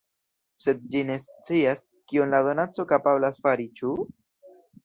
[0.65, 3.95] Sed ĝi ne scias, kion la donaco kapablas fari, ĉu?